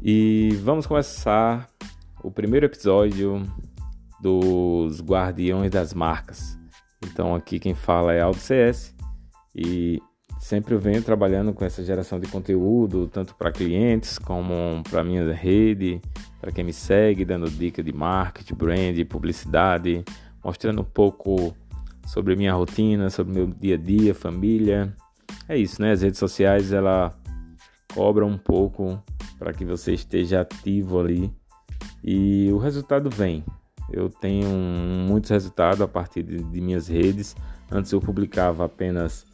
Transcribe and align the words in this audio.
E 0.00 0.50
vamos 0.62 0.86
começar 0.86 1.68
o 2.22 2.30
primeiro 2.30 2.66
episódio 2.66 3.42
dos 4.20 5.00
Guardiões 5.00 5.72
das 5.72 5.92
Marcas. 5.92 6.56
Então 7.04 7.34
aqui 7.34 7.58
quem 7.58 7.74
fala 7.74 8.12
é 8.12 8.20
Aldo 8.20 8.38
CS 8.38 8.94
e 9.52 10.00
sempre 10.38 10.76
venho 10.76 11.02
trabalhando 11.02 11.52
com 11.52 11.64
essa 11.64 11.82
geração 11.82 12.20
de 12.20 12.28
conteúdo, 12.28 13.08
tanto 13.08 13.34
para 13.34 13.50
clientes 13.50 14.20
como 14.20 14.84
para 14.88 15.02
minha 15.02 15.32
rede, 15.32 16.00
para 16.40 16.52
quem 16.52 16.62
me 16.62 16.72
segue, 16.72 17.24
dando 17.24 17.50
dica 17.50 17.82
de 17.82 17.92
marketing, 17.92 18.54
brand, 18.54 19.04
publicidade, 19.04 20.04
mostrando 20.44 20.82
um 20.82 20.84
pouco 20.84 21.52
sobre 22.06 22.36
minha 22.36 22.54
rotina, 22.54 23.10
sobre 23.10 23.34
meu 23.34 23.48
dia 23.48 23.74
a 23.74 23.78
dia, 23.78 24.14
família. 24.14 24.94
É 25.48 25.56
isso, 25.56 25.82
né? 25.82 25.90
As 25.90 26.02
redes 26.02 26.20
sociais 26.20 26.72
ela 26.72 27.12
cobra 27.92 28.24
um 28.24 28.38
pouco 28.38 29.02
para 29.38 29.52
que 29.52 29.64
você 29.64 29.92
esteja 29.92 30.40
ativo 30.40 30.98
ali 30.98 31.32
e 32.02 32.50
o 32.52 32.58
resultado 32.58 33.10
vem. 33.10 33.44
Eu 33.90 34.10
tenho 34.10 34.48
muitos 34.48 35.30
resultados 35.30 35.80
a 35.80 35.88
partir 35.88 36.22
de, 36.22 36.42
de 36.42 36.60
minhas 36.60 36.88
redes. 36.88 37.34
Antes 37.70 37.92
eu 37.92 38.00
publicava 38.00 38.64
apenas 38.64 39.26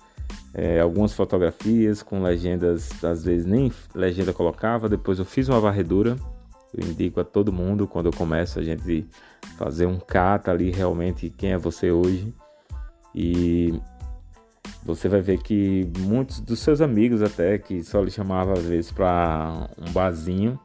é, 0.52 0.80
algumas 0.80 1.12
fotografias 1.12 2.02
com 2.02 2.22
legendas, 2.22 3.02
às 3.04 3.24
vezes 3.24 3.46
nem 3.46 3.72
legenda 3.94 4.32
colocava. 4.32 4.88
Depois 4.88 5.18
eu 5.18 5.24
fiz 5.24 5.48
uma 5.48 5.60
varredura. 5.60 6.16
Eu 6.72 6.88
indico 6.88 7.20
a 7.20 7.24
todo 7.24 7.52
mundo 7.52 7.86
quando 7.86 8.06
eu 8.06 8.12
começo 8.12 8.58
a 8.58 8.62
gente 8.62 9.06
fazer 9.56 9.86
um 9.86 9.98
cata 9.98 10.50
ali 10.50 10.70
realmente 10.70 11.30
quem 11.30 11.52
é 11.52 11.58
você 11.58 11.90
hoje. 11.90 12.32
E 13.14 13.80
você 14.84 15.08
vai 15.08 15.20
ver 15.20 15.38
que 15.42 15.90
muitos 15.98 16.40
dos 16.40 16.60
seus 16.60 16.80
amigos 16.80 17.22
até 17.22 17.58
que 17.58 17.82
só 17.82 18.02
lhe 18.02 18.10
chamava 18.10 18.52
às 18.52 18.64
vezes 18.64 18.92
para 18.92 19.68
um 19.78 19.90
barzinho, 19.92 20.58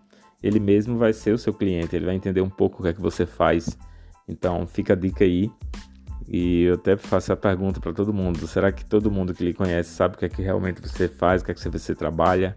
ele 0.43 0.59
mesmo 0.59 0.97
vai 0.97 1.13
ser 1.13 1.33
o 1.33 1.37
seu 1.37 1.53
cliente, 1.53 1.95
ele 1.95 2.05
vai 2.05 2.15
entender 2.15 2.41
um 2.41 2.49
pouco 2.49 2.79
o 2.79 2.83
que 2.83 2.89
é 2.89 2.93
que 2.93 3.01
você 3.01 3.25
faz. 3.25 3.77
Então, 4.27 4.67
fica 4.67 4.93
a 4.93 4.95
dica 4.95 5.23
aí. 5.23 5.51
E 6.27 6.63
eu 6.63 6.75
até 6.75 6.95
faço 6.95 7.33
a 7.33 7.35
pergunta 7.35 7.79
para 7.79 7.91
todo 7.91 8.13
mundo: 8.13 8.45
será 8.47 8.71
que 8.71 8.85
todo 8.85 9.09
mundo 9.09 9.33
que 9.33 9.43
lhe 9.43 9.53
conhece 9.53 9.89
sabe 9.89 10.15
o 10.15 10.17
que 10.19 10.25
é 10.25 10.29
que 10.29 10.41
realmente 10.41 10.79
você 10.81 11.07
faz, 11.07 11.41
o 11.41 11.45
que 11.45 11.51
é 11.51 11.53
que 11.53 11.69
você 11.69 11.95
trabalha? 11.95 12.55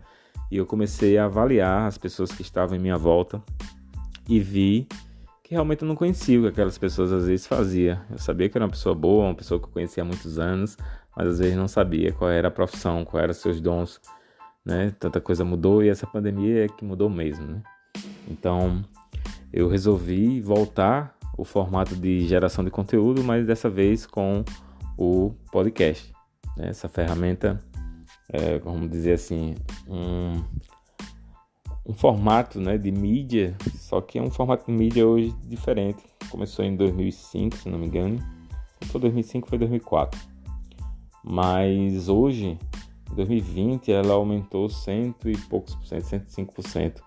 E 0.51 0.59
eu 0.59 0.67
comecei 0.67 1.17
a 1.17 1.25
avaliar 1.25 1.87
as 1.87 1.97
pessoas 1.97 2.31
que 2.31 2.43
estavam 2.43 2.77
em 2.77 2.81
minha 2.81 2.99
volta 2.99 3.43
e 4.29 4.39
vi 4.39 4.87
que 5.43 5.55
realmente 5.55 5.83
eu 5.83 5.89
não 5.89 5.97
conhecia 5.97 6.39
o 6.39 6.43
que 6.43 6.49
aquelas 6.49 6.77
pessoas 6.77 7.11
às 7.11 7.27
vezes 7.27 7.47
faziam. 7.47 7.99
Eu 8.11 8.19
sabia 8.19 8.49
que 8.51 8.59
era 8.59 8.65
uma 8.67 8.71
pessoa 8.71 8.95
boa, 8.95 9.25
uma 9.25 9.35
pessoa 9.35 9.59
que 9.59 9.67
eu 9.67 9.73
conhecia 9.73 10.03
há 10.03 10.07
muitos 10.07 10.39
anos, 10.39 10.77
mas 11.17 11.27
às 11.27 11.39
vezes 11.39 11.57
não 11.57 11.69
sabia 11.69 12.13
qual 12.13 12.31
era 12.31 12.49
a 12.49 12.51
profissão, 12.51 13.05
qual 13.05 13.23
eram 13.23 13.35
seus 13.35 13.61
dons, 13.61 14.01
né? 14.65 14.95
Tanta 14.99 15.21
coisa 15.21 15.45
mudou 15.45 15.83
e 15.83 15.89
essa 15.89 16.07
pandemia 16.07 16.65
é 16.65 16.69
que 16.69 16.85
mudou 16.85 17.11
mesmo, 17.11 17.47
né? 17.47 17.63
Então, 18.29 18.83
eu 19.53 19.69
resolvi 19.69 20.41
voltar 20.41 21.17
o 21.37 21.45
formato 21.45 21.97
de 21.97 22.27
geração 22.27 22.65
de 22.65 22.71
conteúdo, 22.71 23.23
mas 23.23 23.47
dessa 23.47 23.69
vez 23.69 24.07
com 24.07 24.45
o 24.97 25.35
podcast. 25.51 26.13
Né? 26.57 26.69
Essa 26.69 26.89
ferramenta, 26.89 27.63
é, 28.29 28.59
vamos 28.59 28.91
dizer 28.91 29.15
assim, 29.15 29.55
um, 29.89 30.43
um 31.87 31.93
formato 31.93 32.61
né, 32.61 32.79
de 32.79 32.91
mídia, 32.91 33.57
só 33.75 34.01
que 34.01 34.19
é 34.19 34.23
um 34.23 34.31
formato 34.31 34.67
de 34.67 34.73
mídia 34.73 35.07
hoje 35.07 35.35
diferente. 35.45 36.03
Começou 36.31 36.65
em 36.65 36.77
2005, 36.77 37.57
se 37.57 37.69
não 37.69 37.79
me 37.79 37.87
engano. 37.87 38.19
Se 38.81 38.89
foi 38.89 39.01
2005, 39.01 39.49
foi 39.49 39.59
2004. 39.59 40.32
Mas 41.25 42.09
hoje, 42.09 42.59
em 43.11 43.15
2020, 43.15 43.93
ela 43.93 44.15
aumentou 44.15 44.69
cento 44.69 45.29
e 45.29 45.37
poucos 45.37 45.75
por 45.75 45.87
cento, 45.87 46.05
105% 46.05 47.01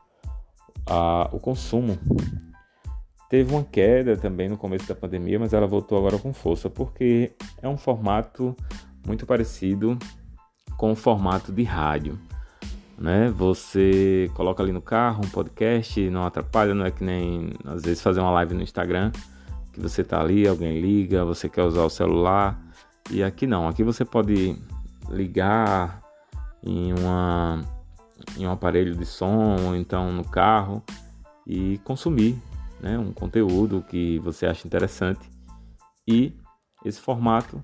a, 0.86 1.30
o 1.32 1.40
consumo. 1.40 1.98
Teve 3.30 3.54
uma 3.54 3.64
queda 3.64 4.16
também 4.16 4.48
no 4.48 4.58
começo 4.58 4.88
da 4.88 4.96
pandemia, 4.96 5.40
mas 5.40 5.54
ela 5.54 5.68
voltou 5.68 5.98
agora 5.98 6.18
com 6.18 6.32
força, 6.32 6.70
porque 6.70 7.34
é 7.62 7.68
um 7.68 7.78
formato 7.78 8.56
muito 9.06 9.26
parecido 9.26 9.98
com 10.78 10.92
o 10.92 10.96
formato 10.96 11.52
de 11.52 11.64
rádio. 11.64 12.20
Né? 12.98 13.30
Você 13.32 14.32
coloca 14.36 14.64
ali 14.64 14.72
no 14.72 14.82
carro 14.82 15.26
um 15.26 15.30
podcast, 15.30 16.10
não 16.10 16.26
atrapalha, 16.26 16.74
não 16.74 16.86
é 16.86 16.92
que 16.92 17.04
nem 17.04 17.52
às 17.66 17.84
vezes 17.84 18.02
fazer 18.02 18.22
uma 18.22 18.32
live 18.32 18.54
no 18.54 18.62
Instagram, 18.62 19.12
que 19.74 19.80
você 19.80 20.04
tá 20.04 20.22
ali, 20.22 20.48
alguém 20.48 20.80
liga, 20.80 21.26
você 21.26 21.50
quer 21.50 21.64
usar 21.64 21.84
o 21.84 21.90
celular, 21.90 22.58
e 23.10 23.24
aqui 23.24 23.46
não, 23.46 23.68
aqui 23.68 23.84
você 23.84 24.04
pode 24.04 24.58
ligar 25.10 26.02
em, 26.64 26.94
uma, 26.94 27.62
em 28.38 28.48
um 28.48 28.52
aparelho 28.52 28.96
de 28.96 29.06
som 29.06 29.56
ou 29.68 29.76
então 29.76 30.12
no 30.12 30.24
carro 30.24 30.84
e 31.46 31.78
consumir 31.84 32.42
né, 32.80 32.98
um 32.98 33.12
conteúdo 33.12 33.86
que 33.88 34.20
você 34.20 34.46
acha 34.46 34.68
interessante. 34.68 35.30
E 36.08 36.34
esse 36.84 37.00
formato 37.00 37.64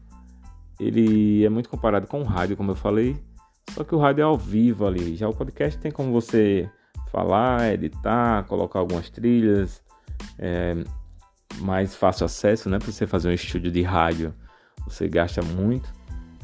ele 0.79 1.45
é 1.45 1.49
muito 1.49 1.69
comparado 1.69 2.07
com 2.07 2.21
o 2.21 2.25
rádio, 2.25 2.57
como 2.57 2.71
eu 2.71 2.75
falei, 2.75 3.15
só 3.71 3.83
que 3.83 3.93
o 3.93 3.99
rádio 3.99 4.21
é 4.21 4.25
ao 4.25 4.37
vivo 4.37 4.85
ali. 4.85 5.15
Já 5.15 5.29
o 5.29 5.33
podcast 5.33 5.79
tem 5.79 5.91
como 5.91 6.11
você 6.11 6.69
falar, 7.11 7.73
editar, 7.73 8.43
colocar 8.45 8.79
algumas 8.79 9.09
trilhas, 9.09 9.83
é, 10.39 10.75
mais 11.59 11.95
fácil 11.95 12.25
acesso, 12.25 12.69
né? 12.69 12.79
Para 12.79 12.91
você 12.91 13.05
fazer 13.05 13.29
um 13.29 13.33
estúdio 13.33 13.71
de 13.71 13.81
rádio 13.81 14.33
você 14.85 15.07
gasta 15.07 15.41
muito. 15.41 15.91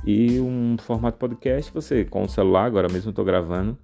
E 0.05 0.39
um 0.39 0.77
formato 0.79 1.17
podcast, 1.17 1.71
você 1.73 2.05
com 2.05 2.23
o 2.23 2.29
celular, 2.29 2.65
agora 2.65 2.87
mesmo 2.87 3.09
estou 3.09 3.25
gravando 3.25 3.77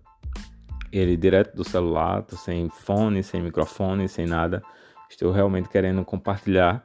ele 0.93 1.17
direto 1.17 1.55
do 1.55 1.63
celular, 1.63 2.21
tô 2.21 2.35
sem 2.35 2.69
fone, 2.69 3.23
sem 3.23 3.41
microfone, 3.41 4.07
sem 4.07 4.27
nada. 4.27 4.61
Estou 5.09 5.31
realmente 5.31 5.67
querendo 5.67 6.05
compartilhar 6.05 6.83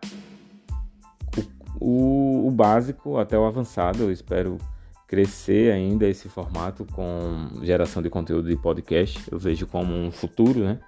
o, 1.78 1.84
o, 1.86 2.48
o 2.48 2.50
básico 2.50 3.18
até 3.18 3.38
o 3.38 3.44
avançado. 3.44 4.04
Eu 4.04 4.10
espero 4.10 4.56
crescer 5.06 5.72
ainda 5.72 6.06
esse 6.08 6.26
formato 6.26 6.86
com 6.86 7.50
geração 7.62 8.02
de 8.02 8.08
conteúdo 8.08 8.48
de 8.48 8.56
podcast. 8.56 9.22
Eu 9.30 9.38
vejo 9.38 9.66
como 9.66 9.94
um 9.94 10.10
futuro, 10.10 10.60
né? 10.60 10.80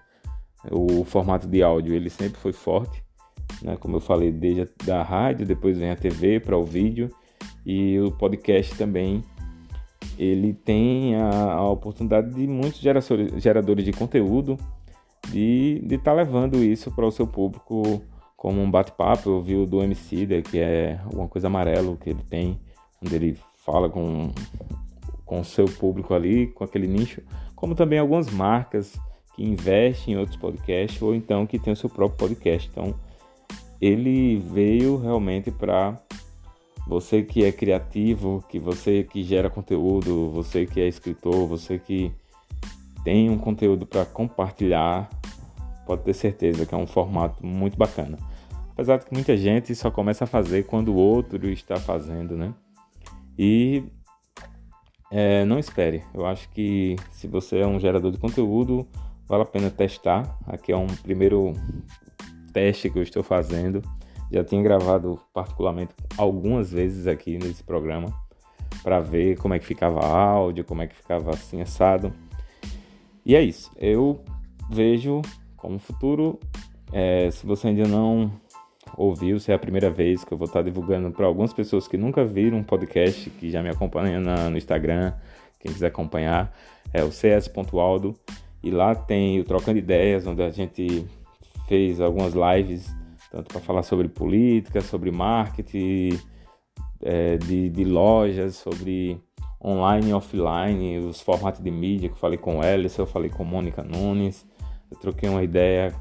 O 0.70 1.04
formato 1.04 1.46
de 1.46 1.62
áudio 1.62 1.94
ele 1.94 2.08
sempre 2.08 2.40
foi 2.40 2.52
forte 2.52 3.04
né? 3.62 3.76
Como 3.76 3.96
eu 3.96 4.00
falei, 4.00 4.30
desde 4.30 4.90
a 4.90 5.02
rádio, 5.02 5.46
depois 5.46 5.78
vem 5.78 5.90
a 5.90 5.96
TV 5.96 6.40
para 6.40 6.56
o 6.56 6.64
vídeo 6.64 7.10
e 7.64 7.98
o 8.00 8.10
podcast 8.12 8.74
também. 8.76 9.22
Ele 10.18 10.52
tem 10.52 11.16
a, 11.16 11.52
a 11.52 11.70
oportunidade 11.70 12.34
de 12.34 12.46
muitos 12.46 12.80
geradores, 12.80 13.84
de 13.84 13.92
conteúdo 13.92 14.58
de 15.30 15.82
estar 15.84 16.10
tá 16.10 16.12
levando 16.12 16.62
isso 16.62 16.90
para 16.90 17.06
o 17.06 17.10
seu 17.10 17.26
público 17.26 18.02
como 18.36 18.60
um 18.60 18.70
bate-papo. 18.70 19.30
Eu 19.30 19.42
vi 19.42 19.56
o 19.56 19.66
do 19.66 19.82
MC, 19.82 20.26
que 20.42 20.58
é 20.58 21.00
alguma 21.04 21.28
coisa 21.28 21.46
amarelo 21.46 21.96
que 21.96 22.10
ele 22.10 22.22
tem, 22.28 22.58
onde 23.02 23.14
ele 23.14 23.38
fala 23.64 23.88
com 23.88 24.30
com 25.30 25.38
o 25.38 25.44
seu 25.44 25.66
público 25.66 26.12
ali, 26.12 26.48
com 26.48 26.64
aquele 26.64 26.88
nicho, 26.88 27.22
como 27.54 27.72
também 27.72 28.00
algumas 28.00 28.28
marcas 28.28 28.98
que 29.36 29.44
investem 29.44 30.14
em 30.14 30.16
outros 30.16 30.36
podcasts 30.36 31.00
ou 31.00 31.14
então 31.14 31.46
que 31.46 31.56
tem 31.56 31.72
o 31.72 31.76
seu 31.76 31.88
próprio 31.88 32.18
podcast. 32.18 32.68
Então, 32.68 32.96
ele 33.80 34.36
veio 34.36 34.96
realmente 34.96 35.50
para 35.50 35.98
você 36.86 37.22
que 37.22 37.44
é 37.44 37.52
criativo, 37.52 38.44
que 38.48 38.58
você 38.58 39.04
que 39.04 39.22
gera 39.22 39.48
conteúdo, 39.48 40.30
você 40.30 40.66
que 40.66 40.80
é 40.80 40.88
escritor, 40.88 41.46
você 41.46 41.78
que 41.78 42.12
tem 43.04 43.30
um 43.30 43.38
conteúdo 43.38 43.86
para 43.86 44.04
compartilhar, 44.04 45.08
pode 45.86 46.02
ter 46.02 46.14
certeza 46.14 46.66
que 46.66 46.74
é 46.74 46.78
um 46.78 46.86
formato 46.86 47.44
muito 47.46 47.76
bacana. 47.76 48.18
Apesar 48.72 48.98
de 48.98 49.06
que 49.06 49.14
muita 49.14 49.36
gente 49.36 49.74
só 49.74 49.90
começa 49.90 50.24
a 50.24 50.26
fazer 50.26 50.64
quando 50.64 50.88
o 50.88 50.96
outro 50.96 51.48
está 51.48 51.76
fazendo, 51.76 52.36
né? 52.36 52.54
E 53.38 53.84
é, 55.10 55.44
não 55.44 55.58
espere. 55.58 56.02
Eu 56.14 56.26
acho 56.26 56.48
que 56.50 56.96
se 57.10 57.26
você 57.26 57.58
é 57.58 57.66
um 57.66 57.78
gerador 57.78 58.10
de 58.10 58.18
conteúdo, 58.18 58.86
vale 59.28 59.42
a 59.42 59.46
pena 59.46 59.70
testar. 59.70 60.38
Aqui 60.46 60.72
é 60.72 60.76
um 60.76 60.86
primeiro 60.86 61.54
teste 62.52 62.90
que 62.90 62.98
eu 62.98 63.02
estou 63.02 63.22
fazendo. 63.22 63.82
Já 64.30 64.44
tinha 64.44 64.62
gravado 64.62 65.18
particularmente 65.32 65.92
algumas 66.16 66.70
vezes 66.70 67.06
aqui 67.06 67.38
nesse 67.38 67.64
programa 67.64 68.14
para 68.82 69.00
ver 69.00 69.36
como 69.36 69.54
é 69.54 69.58
que 69.58 69.66
ficava 69.66 70.04
áudio, 70.04 70.64
como 70.64 70.82
é 70.82 70.86
que 70.86 70.94
ficava 70.94 71.30
assim 71.30 71.60
assado. 71.60 72.12
E 73.24 73.34
é 73.34 73.42
isso. 73.42 73.70
Eu 73.76 74.20
vejo 74.70 75.20
como 75.56 75.78
futuro. 75.78 76.38
É, 76.92 77.30
se 77.30 77.46
você 77.46 77.68
ainda 77.68 77.86
não 77.86 78.32
ouviu, 78.96 79.38
se 79.38 79.52
é 79.52 79.54
a 79.54 79.58
primeira 79.58 79.90
vez 79.90 80.24
que 80.24 80.32
eu 80.32 80.38
vou 80.38 80.46
estar 80.46 80.62
divulgando 80.62 81.10
para 81.10 81.26
algumas 81.26 81.52
pessoas 81.52 81.86
que 81.86 81.96
nunca 81.96 82.24
viram 82.24 82.58
um 82.58 82.64
podcast, 82.64 83.28
que 83.30 83.50
já 83.50 83.62
me 83.62 83.68
acompanham 83.68 84.20
na, 84.20 84.50
no 84.50 84.56
Instagram, 84.56 85.12
quem 85.58 85.72
quiser 85.72 85.88
acompanhar, 85.88 86.56
é 86.92 87.02
o 87.04 87.10
cs.aldo. 87.10 88.14
E 88.62 88.70
lá 88.70 88.94
tem 88.94 89.40
o 89.40 89.44
Trocando 89.44 89.78
Ideias, 89.78 90.26
onde 90.26 90.42
a 90.42 90.50
gente 90.50 91.06
fez 91.70 92.00
algumas 92.00 92.34
lives, 92.34 92.92
tanto 93.30 93.46
para 93.46 93.60
falar 93.60 93.84
sobre 93.84 94.08
política, 94.08 94.80
sobre 94.80 95.12
marketing, 95.12 96.18
é, 97.00 97.36
de, 97.36 97.70
de 97.70 97.84
lojas, 97.84 98.56
sobre 98.56 99.22
online 99.64 100.10
e 100.10 100.12
offline, 100.12 100.98
os 100.98 101.20
formatos 101.20 101.62
de 101.62 101.70
mídia 101.70 102.08
que 102.08 102.16
eu 102.16 102.18
falei 102.18 102.36
com 102.36 102.64
Ellison, 102.64 103.02
eu 103.02 103.06
falei 103.06 103.30
com 103.30 103.44
Mônica 103.44 103.84
Nunes, 103.84 104.44
Eu 104.90 104.98
troquei 104.98 105.28
uma 105.28 105.44
ideia 105.44 105.94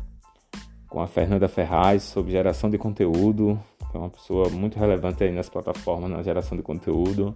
com 0.87 0.99
a 0.99 1.05
Fernanda 1.05 1.47
Ferraz 1.47 2.01
sobre 2.01 2.31
geração 2.31 2.67
de 2.67 2.79
conteúdo, 2.79 3.59
que 3.91 3.95
é 3.95 3.99
uma 3.99 4.09
pessoa 4.09 4.49
muito 4.49 4.79
relevante 4.79 5.23
aí 5.23 5.31
nas 5.31 5.49
plataformas 5.49 6.09
na 6.09 6.23
geração 6.23 6.57
de 6.57 6.63
conteúdo. 6.63 7.35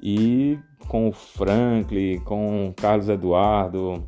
E 0.00 0.56
com 0.86 1.08
o 1.08 1.12
Franklin, 1.12 2.20
com 2.20 2.68
o 2.68 2.74
Carlos 2.74 3.08
Eduardo, 3.08 4.04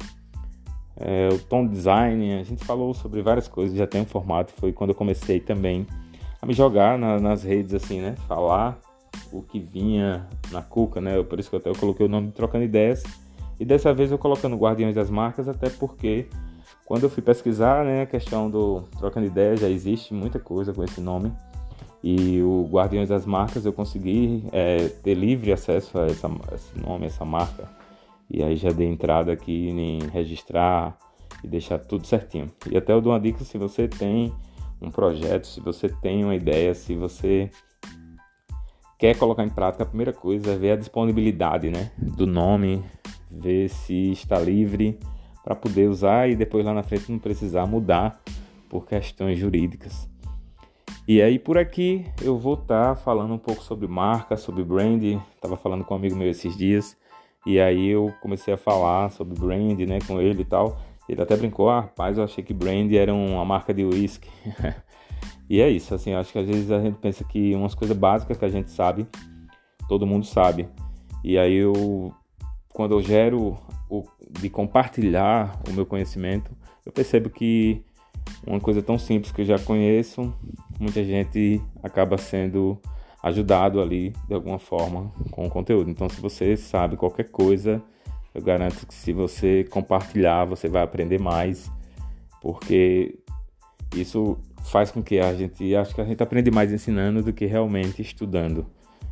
é, 1.03 1.29
o 1.33 1.39
Tom 1.39 1.67
Design, 1.67 2.35
a 2.35 2.45
gente 2.45 2.65
falou 2.65 2.95
sobre 2.95 3.23
várias 3.23 3.49
coisas, 3.49 3.77
já 3.77 3.87
tem 3.87 4.01
um 4.01 4.07
formato, 4.07 4.53
foi 4.57 4.73
quando 4.73 4.91
eu 4.91 4.95
comecei 4.95 5.41
também 5.41 5.87
a 6.41 6.47
me 6.47 6.55
jogar 6.55 6.99
na, 6.99 7.19
nas 7.19 7.43
redes 7.43 7.75
assim, 7.75 8.01
né? 8.01 8.15
Falar 8.29 8.79
o 9.33 9.43
que 9.43 9.59
vinha 9.59 10.27
na 10.51 10.63
cuca, 10.63 11.01
né? 11.01 11.21
Por 11.23 11.39
isso 11.39 11.51
que 11.51 11.57
eu 11.57 11.61
até 11.61 11.71
eu 11.71 11.77
coloquei 11.77 12.07
o 12.07 12.09
nome 12.09 12.31
Trocando 12.31 12.65
Ideias. 12.65 13.03
E 13.59 13.65
dessa 13.65 13.93
vez 13.93 14.11
eu 14.11 14.19
colocando 14.19 14.57
Guardiões 14.57 14.95
das 14.95 15.11
Marcas, 15.11 15.49
até 15.49 15.69
porque 15.71 16.27
quando 16.85 17.05
eu 17.05 17.11
fui 17.11 17.23
pesquisar, 17.23 17.85
né, 17.85 18.03
a 18.03 18.07
questão 18.07 18.51
do 18.51 18.83
Trocando 18.99 19.27
Ideias, 19.27 19.61
já 19.61 19.69
existe 19.69 20.13
muita 20.13 20.39
coisa 20.39 20.73
com 20.73 20.83
esse 20.83 21.01
nome. 21.01 21.33
E 22.03 22.43
o 22.43 22.69
Guardiões 22.71 23.09
das 23.09 23.25
Marcas 23.25 23.65
eu 23.65 23.73
consegui 23.73 24.45
é, 24.53 24.89
ter 24.89 25.15
livre 25.15 25.53
acesso 25.53 25.97
a 25.99 26.07
essa, 26.07 26.29
esse 26.55 26.79
nome, 26.79 27.07
essa 27.07 27.25
marca. 27.25 27.69
E 28.33 28.43
aí 28.43 28.57
já 28.57 28.71
dei 28.71 28.89
entrada 28.89 29.31
aqui 29.31 29.69
em 29.69 29.99
registrar 30.09 30.97
e 31.45 31.47
deixar 31.47 31.79
tudo 31.79 32.07
certinho. 32.07 32.47
E 32.71 32.79
até 32.79 32.95
eu 32.95 33.01
dou 33.03 33.13
uma 33.13 33.21
dica 33.21 33.45
se 33.45 33.59
você 33.59 33.87
tem 33.87 34.33
um 34.81 34.91
projeto, 34.91 35.47
se 35.47 35.61
você 35.61 35.87
tem 35.87 36.25
uma 36.25 36.35
ideia, 36.35 36.73
se 36.73 36.95
você 36.95 37.51
quer 38.99 39.19
colocar 39.19 39.45
em 39.45 39.51
prática, 39.51 39.83
a 39.83 39.87
primeira 39.87 40.15
coisa 40.15 40.53
é 40.53 40.57
ver 40.57 40.71
a 40.71 40.77
disponibilidade 40.77 41.69
né, 41.69 41.93
do 41.99 42.27
nome, 42.27 42.83
ver 43.31 43.69
se 43.69 44.13
está 44.13 44.39
livre 44.39 44.99
para 45.45 45.55
poder 45.55 45.91
usar 45.91 46.31
e 46.31 46.35
depois 46.35 46.65
lá 46.65 46.73
na 46.73 46.83
frente 46.83 47.13
não 47.13 47.19
precisar 47.19 47.67
mudar 47.67 48.19
por 48.71 48.87
questões 48.87 49.39
jurídicas. 49.39 50.09
E 51.07 51.21
aí 51.21 51.39
por 51.39 51.59
aqui 51.59 52.07
eu 52.23 52.39
vou 52.39 52.55
estar 52.55 52.95
tá 52.95 52.95
falando 52.95 53.35
um 53.35 53.39
pouco 53.39 53.63
sobre 53.63 53.87
marca, 53.87 54.39
sobre 54.39 54.65
brand. 54.65 55.03
Estava 55.35 55.55
falando 55.55 55.85
com 55.85 55.93
um 55.93 55.99
amigo 55.99 56.17
meu 56.17 56.31
esses 56.31 56.57
dias 56.57 56.97
e 57.45 57.61
aí 57.61 57.89
eu 57.89 58.15
comecei 58.21 58.55
a 58.55 58.57
falar 58.57 59.11
sobre 59.11 59.39
brand, 59.39 59.79
né, 59.81 59.99
com 60.07 60.21
ele 60.21 60.43
e 60.43 60.45
tal. 60.45 60.81
Ele 61.09 61.21
até 61.21 61.37
brincou, 61.37 61.69
ah, 61.69 61.81
rapaz, 61.81 62.17
eu 62.17 62.25
achei 62.25 62.43
que 62.45 62.55
brand 62.55 62.91
era 62.93 63.13
uma 63.13 63.45
marca 63.45 63.75
de 63.75 63.85
whisky. 63.85 64.29
e 65.51 65.61
é 65.61 65.69
isso, 65.69 65.95
assim, 65.95 66.15
acho 66.15 66.33
que 66.33 66.39
às 66.39 66.47
vezes 66.47 66.71
a 66.71 66.81
gente 66.81 66.99
pensa 66.99 67.25
que 67.25 67.55
umas 67.55 67.75
coisas 67.75 67.97
básicas 67.97 68.39
que 68.39 68.45
a 68.45 68.49
gente 68.49 68.71
sabe, 68.71 69.07
todo 69.89 70.07
mundo 70.07 70.25
sabe. 70.25 70.69
E 71.25 71.37
aí 71.37 71.57
eu, 71.57 72.15
quando 72.73 72.93
eu 72.93 73.03
gero 73.03 73.59
o, 73.91 74.05
de 74.31 74.49
compartilhar 74.49 75.61
o 75.69 75.73
meu 75.73 75.85
conhecimento, 75.85 76.53
eu 76.87 76.93
percebo 76.93 77.29
que 77.29 77.85
uma 78.47 78.61
coisa 78.61 78.81
tão 78.81 78.99
simples 78.99 79.33
que 79.33 79.43
eu 79.43 79.45
já 79.45 79.59
conheço, 79.59 80.33
muita 80.79 81.05
gente 81.05 81.61
acaba 81.83 82.17
sendo 82.17 82.81
ajudado 83.23 83.81
ali 83.81 84.13
de 84.27 84.35
alguma 84.35 84.59
forma 84.59 85.13
com 85.31 85.47
o 85.47 85.51
conteúdo. 85.51 85.89
Então, 85.89 86.09
se 86.09 86.21
você 86.21 86.57
sabe 86.57 86.97
qualquer 86.97 87.31
coisa, 87.31 87.81
eu 88.35 88.43
garanto 88.43 88.87
que 88.87 88.95
se 88.95 89.13
você 89.13 89.65
compartilhar, 89.71 90.45
você 90.45 90.69
vai 90.69 90.83
aprender 90.83 91.21
mais, 91.21 91.71
porque 92.41 93.19
isso 93.95 94.39
faz 94.65 94.91
com 94.91 95.03
que 95.03 95.19
a 95.19 95.35
gente, 95.35 95.75
acho 95.77 95.95
que 95.95 96.01
a 96.01 96.05
gente 96.05 96.23
aprende 96.23 96.51
mais 96.51 96.73
ensinando 96.73 97.23
do 97.23 97.33
que 97.33 97.47
realmente 97.47 98.03
estudando. 98.03 98.67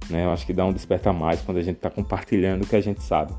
Né? 0.09 0.25
Eu 0.25 0.31
acho 0.31 0.47
que 0.47 0.53
dá 0.53 0.65
um 0.65 0.73
despertar 0.73 1.13
mais 1.13 1.41
quando 1.43 1.59
a 1.59 1.63
gente 1.63 1.77
está 1.77 1.91
compartilhando 1.91 2.63
o 2.63 2.67
que 2.67 2.77
a 2.77 2.81
gente 2.81 3.03
sabe. 3.03 3.33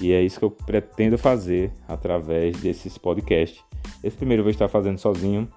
E 0.00 0.12
é 0.12 0.22
isso 0.22 0.38
que 0.38 0.44
eu 0.44 0.50
pretendo 0.50 1.18
fazer 1.18 1.70
através 1.86 2.56
desses 2.60 2.96
podcasts. 2.96 3.62
Esse 4.02 4.16
primeiro 4.16 4.40
eu 4.40 4.44
vou 4.44 4.50
estar 4.50 4.68
fazendo 4.68 4.98
sozinho, 4.98 5.48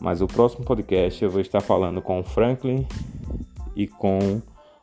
mas 0.00 0.22
o 0.22 0.26
próximo 0.26 0.64
podcast 0.64 1.22
eu 1.22 1.30
vou 1.30 1.40
estar 1.40 1.60
falando 1.60 2.00
com 2.00 2.20
o 2.20 2.24
Franklin 2.24 2.86
e 3.74 3.86
com 3.86 4.40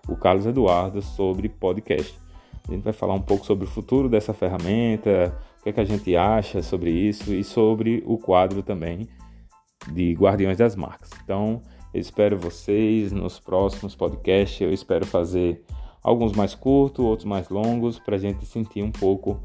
o 0.08 0.16
Carlos 0.16 0.46
Eduardo 0.46 1.02
sobre 1.02 1.50
podcast. 1.50 2.20
A 2.68 2.72
gente 2.72 2.84
vai 2.84 2.94
falar 2.94 3.14
um 3.14 3.22
pouco 3.22 3.46
sobre 3.46 3.66
o 3.66 3.68
futuro 3.68 4.08
dessa 4.08 4.34
ferramenta, 4.34 5.38
o 5.60 5.64
que, 5.64 5.70
é 5.70 5.74
que 5.74 5.80
a 5.80 5.86
gente 5.86 6.16
acha 6.16 6.62
sobre 6.62 6.92
isso 6.92 7.34
e 7.34 7.44
sobre 7.44 8.04
o 8.06 8.18
quadro 8.18 8.64
também 8.64 9.08
de 9.92 10.14
Guardiões 10.14 10.58
das 10.58 10.76
Marcas. 10.76 11.10
Então, 11.24 11.62
eu 11.94 12.00
espero 12.00 12.38
vocês 12.38 13.12
nos 13.12 13.40
próximos 13.40 13.96
podcasts. 13.96 14.62
Eu 14.62 14.72
espero 14.72 15.06
fazer 15.06 15.64
alguns 16.04 16.34
mais 16.34 16.56
curtos, 16.56 17.04
outros 17.04 17.28
mais 17.28 17.50
longos, 17.50 18.00
para 18.00 18.16
a 18.16 18.20
gente 18.20 18.46
sentir 18.46 18.84
um 18.84 18.92
pouco 18.92 19.40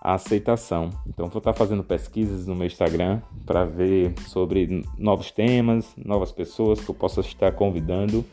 a 0.00 0.14
aceitação. 0.14 0.90
Então, 1.06 1.28
vou 1.28 1.38
estar 1.38 1.52
fazendo 1.52 1.84
pesquisas 1.84 2.46
no 2.46 2.54
meu 2.54 2.66
Instagram 2.66 3.20
para 3.46 3.64
ver 3.64 4.14
sobre 4.26 4.84
novos 4.98 5.30
temas, 5.30 5.94
novas 5.96 6.32
pessoas 6.32 6.80
que 6.80 6.90
eu 6.90 6.94
possa 6.94 7.20
estar 7.20 7.52
convidando 7.52 8.24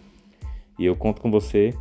e 0.79 0.85
eu 0.85 0.95
conto 0.95 1.21
com 1.21 1.29
você. 1.29 1.75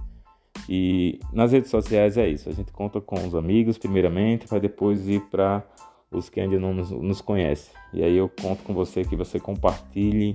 E 0.69 1.21
nas 1.33 1.53
redes 1.53 1.71
sociais 1.71 2.19
é 2.19 2.29
isso. 2.29 2.49
A 2.49 2.53
gente 2.53 2.73
conta 2.73 3.00
com 3.00 3.15
os 3.27 3.35
amigos, 3.35 3.79
primeiramente, 3.79 4.49
para 4.49 4.59
depois 4.59 5.09
ir 5.09 5.21
para 5.31 5.65
os 6.11 6.29
que 6.29 6.41
ainda 6.41 6.59
não 6.59 6.75
nos, 6.75 6.91
nos 6.91 7.21
conhecem. 7.21 7.73
E 7.95 8.03
aí 8.03 8.17
eu 8.17 8.29
conto 8.29 8.65
com 8.65 8.75
você 8.75 9.05
que 9.05 9.15
você 9.15 9.39
compartilhe, 9.39 10.35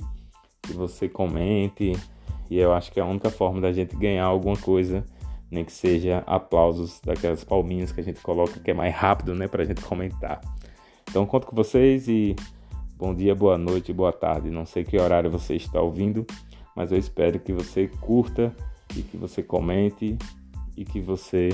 que 0.61 0.71
você 0.71 1.09
comente. 1.09 1.91
E 2.49 2.57
eu 2.57 2.73
acho 2.73 2.91
que 2.91 2.99
é 2.99 3.03
a 3.03 3.05
única 3.05 3.29
forma 3.29 3.59
da 3.59 3.73
gente 3.73 3.97
ganhar 3.97 4.25
alguma 4.25 4.55
coisa, 4.55 5.03
nem 5.51 5.65
que 5.65 5.71
seja 5.71 6.23
aplausos 6.25 7.01
daquelas 7.03 7.43
palminhas 7.43 7.91
que 7.91 7.99
a 7.99 8.03
gente 8.03 8.21
coloca, 8.21 8.59
que 8.59 8.71
é 8.71 8.73
mais 8.73 8.95
rápido, 8.95 9.35
né, 9.35 9.49
a 9.51 9.63
gente 9.63 9.81
comentar. 9.81 10.39
Então 11.09 11.25
conto 11.25 11.47
com 11.47 11.55
vocês 11.55 12.07
e 12.07 12.35
bom 12.97 13.13
dia, 13.13 13.35
boa 13.35 13.57
noite, 13.57 13.91
boa 13.91 14.13
tarde. 14.13 14.49
Não 14.49 14.65
sei 14.65 14.83
que 14.83 14.97
horário 14.97 15.29
você 15.29 15.55
está 15.55 15.81
ouvindo 15.81 16.25
mas 16.75 16.91
eu 16.91 16.97
espero 16.97 17.39
que 17.39 17.53
você 17.53 17.87
curta 17.87 18.53
e 18.95 19.01
que 19.01 19.17
você 19.17 19.41
comente 19.41 20.17
e 20.75 20.85
que 20.85 20.99
você 20.99 21.49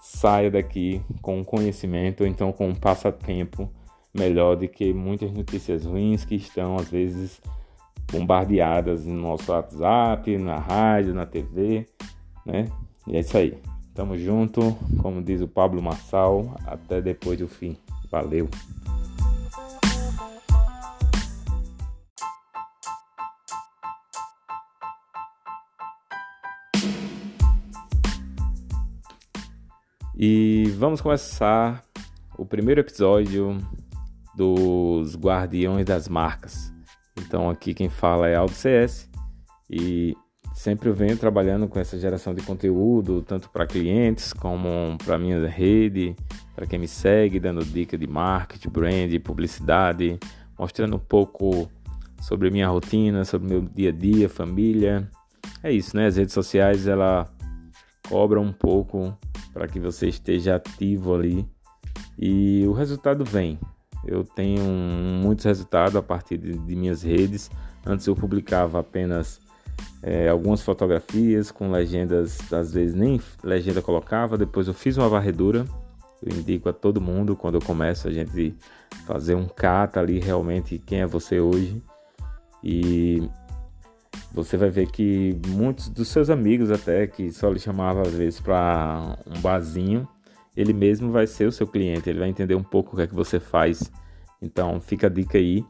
saia 0.00 0.50
daqui 0.50 1.00
com 1.20 1.44
conhecimento 1.44 2.22
ou 2.22 2.26
então 2.26 2.52
com 2.52 2.68
um 2.68 2.74
passatempo 2.74 3.70
melhor 4.14 4.56
do 4.56 4.66
que 4.66 4.92
muitas 4.92 5.32
notícias 5.32 5.84
ruins 5.84 6.24
que 6.24 6.34
estão 6.34 6.76
às 6.76 6.90
vezes 6.90 7.40
bombardeadas 8.10 9.04
no 9.04 9.14
nosso 9.14 9.52
WhatsApp, 9.52 10.36
na 10.38 10.56
rádio, 10.56 11.14
na 11.14 11.26
TV, 11.26 11.86
né? 12.44 12.68
E 13.06 13.16
é 13.16 13.20
isso 13.20 13.36
aí. 13.36 13.58
Tamo 13.94 14.16
junto, 14.16 14.76
como 15.02 15.22
diz 15.22 15.40
o 15.40 15.48
Pablo 15.48 15.82
Massal, 15.82 16.54
até 16.66 17.00
depois 17.00 17.38
do 17.38 17.48
fim. 17.48 17.76
Valeu. 18.10 18.48
E 30.20 30.64
vamos 30.76 31.00
começar 31.00 31.84
o 32.36 32.44
primeiro 32.44 32.80
episódio 32.80 33.56
dos 34.36 35.14
Guardiões 35.14 35.84
das 35.84 36.08
Marcas. 36.08 36.72
Então 37.20 37.48
aqui 37.48 37.72
quem 37.72 37.88
fala 37.88 38.26
é 38.26 38.34
Aldo 38.34 38.52
CS 38.52 39.08
e 39.70 40.16
sempre 40.56 40.88
eu 40.88 40.92
venho 40.92 41.16
trabalhando 41.16 41.68
com 41.68 41.78
essa 41.78 41.96
geração 41.96 42.34
de 42.34 42.42
conteúdo, 42.42 43.22
tanto 43.22 43.48
para 43.48 43.64
clientes 43.64 44.32
como 44.32 44.98
para 45.04 45.20
minha 45.20 45.46
rede, 45.46 46.16
para 46.52 46.66
quem 46.66 46.80
me 46.80 46.88
segue, 46.88 47.38
dando 47.38 47.64
dica 47.64 47.96
de 47.96 48.08
marketing, 48.08 48.70
brand, 48.70 49.20
publicidade, 49.22 50.18
mostrando 50.58 50.96
um 50.96 51.00
pouco 51.00 51.70
sobre 52.20 52.50
minha 52.50 52.68
rotina, 52.68 53.24
sobre 53.24 53.48
meu 53.48 53.60
dia 53.60 53.90
a 53.90 53.92
dia, 53.92 54.28
família. 54.28 55.08
É 55.62 55.70
isso, 55.70 55.96
né? 55.96 56.06
As 56.06 56.16
redes 56.16 56.34
sociais 56.34 56.88
ela 56.88 57.32
cobram 58.08 58.42
um 58.42 58.52
pouco 58.52 59.16
para 59.58 59.66
que 59.66 59.80
você 59.80 60.06
esteja 60.06 60.54
ativo 60.54 61.12
ali 61.12 61.44
e 62.16 62.64
o 62.68 62.72
resultado 62.72 63.24
vem. 63.24 63.58
Eu 64.06 64.22
tenho 64.22 64.62
muitos 64.62 65.44
resultados 65.44 65.96
a 65.96 66.02
partir 66.02 66.38
de, 66.38 66.56
de 66.56 66.76
minhas 66.76 67.02
redes. 67.02 67.50
Antes 67.84 68.06
eu 68.06 68.14
publicava 68.14 68.78
apenas 68.78 69.40
é, 70.00 70.28
algumas 70.28 70.62
fotografias 70.62 71.50
com 71.50 71.72
legendas, 71.72 72.52
às 72.52 72.72
vezes 72.72 72.94
nem 72.94 73.20
legenda 73.42 73.82
colocava. 73.82 74.38
Depois 74.38 74.68
eu 74.68 74.74
fiz 74.74 74.96
uma 74.96 75.08
varredura. 75.08 75.64
Eu 76.22 76.36
indico 76.38 76.68
a 76.68 76.72
todo 76.72 77.00
mundo 77.00 77.34
quando 77.34 77.56
eu 77.56 77.60
começo 77.60 78.06
a 78.06 78.12
gente 78.12 78.54
fazer 79.06 79.34
um 79.34 79.48
cata 79.48 79.98
ali 79.98 80.20
realmente 80.20 80.78
quem 80.78 81.00
é 81.00 81.06
você 81.06 81.40
hoje. 81.40 81.82
E 82.62 83.28
você 84.32 84.56
vai 84.56 84.70
ver 84.70 84.90
que 84.90 85.38
muitos 85.48 85.88
dos 85.88 86.08
seus 86.08 86.30
amigos 86.30 86.70
até 86.70 87.06
que 87.06 87.30
só 87.32 87.50
lhe 87.50 87.58
chamava 87.58 88.02
às 88.02 88.14
vezes 88.14 88.40
para 88.40 89.18
um 89.26 89.40
barzinho, 89.40 90.06
ele 90.56 90.72
mesmo 90.72 91.10
vai 91.10 91.26
ser 91.26 91.46
o 91.46 91.52
seu 91.52 91.66
cliente, 91.66 92.10
ele 92.10 92.18
vai 92.18 92.28
entender 92.28 92.54
um 92.54 92.62
pouco 92.62 92.92
o 92.92 92.96
que 92.96 93.02
é 93.02 93.06
que 93.06 93.14
você 93.14 93.38
faz. 93.38 93.90
Então, 94.42 94.80
fica 94.80 95.06
a 95.06 95.10
dica 95.10 95.38
aí. 95.38 95.64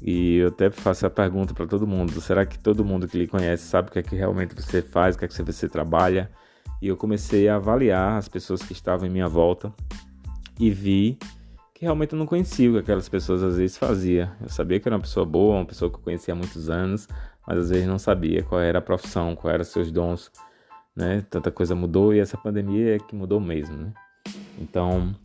E 0.00 0.36
eu 0.36 0.48
até 0.48 0.70
faço 0.70 1.06
a 1.06 1.10
pergunta 1.10 1.54
para 1.54 1.66
todo 1.66 1.86
mundo: 1.86 2.20
será 2.20 2.46
que 2.46 2.58
todo 2.58 2.84
mundo 2.84 3.08
que 3.08 3.18
lhe 3.18 3.26
conhece 3.26 3.64
sabe 3.64 3.88
o 3.88 3.92
que 3.92 3.98
é 3.98 4.02
que 4.02 4.14
realmente 4.14 4.54
você 4.54 4.80
faz, 4.80 5.16
o 5.16 5.18
que 5.18 5.24
é 5.24 5.28
que 5.28 5.42
você 5.42 5.68
trabalha? 5.68 6.30
E 6.80 6.88
eu 6.88 6.96
comecei 6.96 7.48
a 7.48 7.56
avaliar 7.56 8.18
as 8.18 8.28
pessoas 8.28 8.62
que 8.62 8.72
estavam 8.72 9.08
em 9.08 9.10
minha 9.10 9.26
volta 9.26 9.72
e 10.58 10.70
vi 10.70 11.18
que 11.74 11.84
realmente 11.84 12.12
eu 12.12 12.18
não 12.18 12.26
conhecia 12.26 12.70
o 12.70 12.74
que 12.74 12.78
aquelas 12.80 13.08
pessoas 13.08 13.42
às 13.42 13.56
vezes 13.56 13.76
faziam. 13.76 14.30
Eu 14.40 14.48
sabia 14.48 14.78
que 14.78 14.88
era 14.88 14.96
uma 14.96 15.02
pessoa 15.02 15.26
boa, 15.26 15.56
uma 15.56 15.64
pessoa 15.64 15.90
que 15.90 15.96
eu 15.96 16.00
conhecia 16.00 16.34
há 16.34 16.36
muitos 16.36 16.70
anos, 16.70 17.08
mas 17.48 17.56
às 17.56 17.70
vezes 17.70 17.86
não 17.86 17.98
sabia 17.98 18.42
qual 18.42 18.60
era 18.60 18.78
a 18.78 18.82
profissão, 18.82 19.34
quais 19.34 19.54
eram 19.54 19.64
seus 19.64 19.90
dons, 19.90 20.30
né? 20.94 21.24
Tanta 21.30 21.50
coisa 21.50 21.74
mudou 21.74 22.12
e 22.12 22.18
essa 22.18 22.36
pandemia 22.36 22.96
é 22.96 22.98
que 22.98 23.16
mudou 23.16 23.40
mesmo, 23.40 23.74
né? 23.74 23.94
Então, 24.60 25.16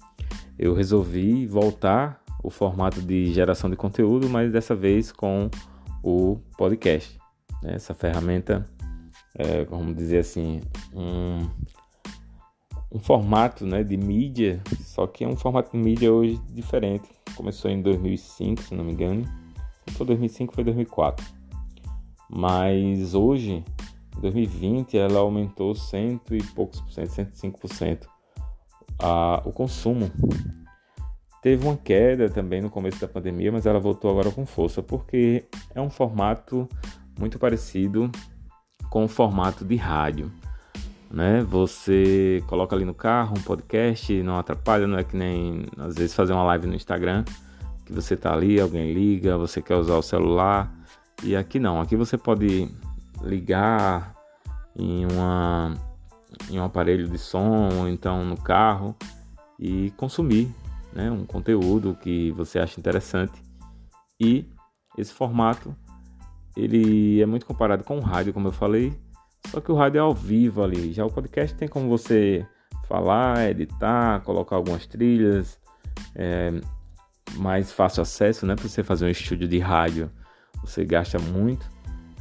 eu 0.57 0.73
resolvi 0.73 1.45
voltar 1.45 2.23
o 2.41 2.49
formato 2.49 3.01
de 3.01 3.33
geração 3.33 3.69
de 3.69 3.75
conteúdo, 3.75 4.29
mas 4.29 4.53
dessa 4.53 4.73
vez 4.73 5.11
com 5.11 5.49
o 6.01 6.39
podcast. 6.57 7.19
Né? 7.61 7.73
Essa 7.73 7.93
ferramenta, 7.93 8.63
é, 9.35 9.65
vamos 9.65 9.93
dizer 9.93 10.19
assim, 10.19 10.61
um, 10.93 11.49
um 12.89 12.99
formato 12.99 13.65
né, 13.65 13.83
de 13.83 13.97
mídia, 13.97 14.61
só 14.79 15.05
que 15.07 15.25
é 15.25 15.27
um 15.27 15.35
formato 15.35 15.71
de 15.71 15.77
mídia 15.77 16.13
hoje 16.13 16.39
diferente. 16.53 17.09
Começou 17.35 17.69
em 17.69 17.81
2005, 17.81 18.61
se 18.61 18.75
não 18.75 18.85
me 18.85 18.93
engano. 18.93 19.25
Se 19.89 19.95
foi 19.95 20.05
2005, 20.05 20.55
foi 20.55 20.63
2004. 20.63 21.42
Mas 22.33 23.13
hoje, 23.13 23.63
em 24.17 24.21
2020, 24.21 24.97
ela 24.97 25.19
aumentou 25.19 25.75
cento 25.75 26.35
e 26.35 26.41
poucos 26.41 26.81
por 26.81 26.91
cento, 26.91 27.09
105% 27.09 28.07
a, 28.99 29.41
o 29.45 29.51
consumo 29.51 30.11
Teve 31.43 31.67
uma 31.67 31.75
queda 31.75 32.29
também 32.29 32.61
no 32.61 32.69
começo 32.69 33.01
da 33.01 33.07
pandemia, 33.07 33.51
mas 33.51 33.65
ela 33.65 33.77
voltou 33.77 34.09
agora 34.09 34.31
com 34.31 34.45
força, 34.45 34.81
porque 34.81 35.43
é 35.75 35.81
um 35.81 35.89
formato 35.89 36.69
muito 37.19 37.37
parecido 37.37 38.09
com 38.89 39.03
o 39.03 39.09
formato 39.09 39.65
de 39.65 39.75
rádio. 39.75 40.31
Né? 41.11 41.43
Você 41.43 42.41
coloca 42.47 42.73
ali 42.73 42.85
no 42.85 42.93
carro 42.93 43.35
um 43.37 43.41
podcast, 43.41 44.23
não 44.23 44.39
atrapalha, 44.39 44.87
não 44.87 44.97
é 44.97 45.03
que 45.03 45.17
nem 45.17 45.65
às 45.77 45.95
vezes 45.95 46.15
fazer 46.15 46.31
uma 46.31 46.45
live 46.45 46.65
no 46.65 46.75
Instagram, 46.75 47.25
que 47.85 47.91
você 47.91 48.15
tá 48.15 48.31
ali, 48.31 48.57
alguém 48.57 48.93
liga, 48.93 49.37
você 49.37 49.61
quer 49.61 49.75
usar 49.75 49.97
o 49.97 50.01
celular. 50.01 50.73
E 51.23 51.35
aqui 51.35 51.57
não, 51.57 51.79
aqui 51.79 51.95
você 51.95 52.17
pode 52.17 52.69
ligar 53.21 54.13
em, 54.75 55.05
uma, 55.05 55.73
em 56.49 56.59
um 56.59 56.63
aparelho 56.63 57.07
de 57.07 57.17
som, 57.17 57.69
ou 57.73 57.87
então 57.87 58.25
no 58.25 58.35
carro 58.35 58.95
e 59.57 59.91
consumir 59.91 60.53
né, 60.91 61.09
um 61.09 61.25
conteúdo 61.25 61.97
que 62.01 62.31
você 62.31 62.59
acha 62.59 62.79
interessante. 62.79 63.41
E 64.19 64.45
esse 64.97 65.13
formato 65.13 65.75
ele 66.55 67.21
é 67.21 67.25
muito 67.25 67.45
comparado 67.45 67.83
com 67.83 67.97
o 67.97 68.01
rádio, 68.01 68.33
como 68.33 68.49
eu 68.49 68.51
falei, 68.51 68.93
só 69.47 69.59
que 69.59 69.71
o 69.71 69.75
rádio 69.75 69.99
é 69.99 70.01
ao 70.01 70.13
vivo 70.13 70.61
ali. 70.61 70.91
Já 70.91 71.05
o 71.05 71.11
podcast 71.11 71.55
tem 71.55 71.67
como 71.67 71.87
você 71.87 72.45
falar, 72.87 73.49
editar, 73.49 74.21
colocar 74.21 74.55
algumas 74.55 74.85
trilhas, 74.85 75.59
é, 76.15 76.51
mais 77.35 77.71
fácil 77.71 78.01
acesso, 78.01 78.45
né? 78.45 78.55
Para 78.55 78.67
você 78.67 78.83
fazer 78.83 79.05
um 79.05 79.09
estúdio 79.09 79.47
de 79.47 79.59
rádio, 79.59 80.11
você 80.63 80.85
gasta 80.85 81.19
muito. 81.19 81.69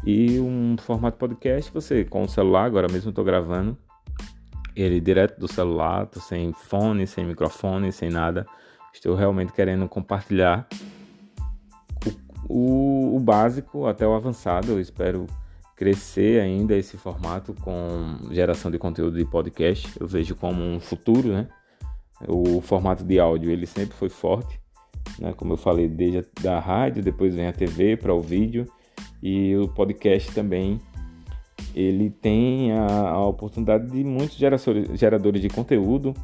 E 0.05 0.41
um 0.41 0.77
formato 0.79 1.17
podcast, 1.17 1.71
você 1.73 2.05
com 2.05 2.25
o 2.25 2.29
celular, 2.29 2.65
agora 2.65 2.89
mesmo 2.91 3.11
estou 3.11 3.25
gravando, 3.25 3.79
ele 4.75 5.01
direto 5.01 5.39
do 5.39 5.47
celular, 5.47 6.07
tô 6.07 6.19
sem 6.19 6.53
fone, 6.53 7.07
sem 7.07 7.25
microfone, 7.25 7.93
sem 7.93 8.11
nada. 8.11 8.47
Estou 8.93 9.15
realmente 9.15 9.53
querendo 9.53 9.89
compartilhar 9.89 10.67
o, 12.49 12.55
o, 12.55 13.17
o 13.17 13.21
básico 13.21 13.87
até 13.87 14.07
o 14.07 14.15
avançado. 14.15 14.73
Eu 14.73 14.81
espero 14.81 15.27
crescer 15.77 16.41
ainda 16.41 16.77
esse 16.77 16.97
formato 16.97 17.55
com 17.55 18.17
geração 18.31 18.71
de 18.71 18.79
conteúdo 18.79 19.17
de 19.17 19.25
podcast. 19.25 19.93
Eu 20.01 20.07
vejo 20.07 20.35
como 20.35 20.63
um 20.63 20.81
futuro, 20.81 21.29
né? 21.33 21.49
O 22.29 22.61
formato 22.61 23.05
de 23.05 23.19
áudio 23.19 23.51
ele 23.51 23.67
sempre 23.67 23.97
foi 23.97 24.09
forte, 24.09 24.61
né? 25.19 25.33
Como 25.37 25.53
eu 25.55 25.57
falei, 25.57 25.89
desde 25.89 26.25
a 26.49 26.59
rádio, 26.59 27.03
depois 27.03 27.35
vem 27.35 27.47
a 27.47 27.53
TV 27.53 27.97
para 27.97 28.15
o 28.15 28.21
vídeo 28.21 28.67
e 29.23 29.57
o 29.57 29.69
podcast 29.69 30.33
também 30.33 30.79
ele 31.75 32.11
tem 32.11 32.73
a, 32.73 33.11
a 33.11 33.27
oportunidade 33.27 33.91
de 33.91 34.05
muitos 34.05 34.37
geradores 34.37 35.41
de 35.41 35.49
conteúdo 35.49 36.15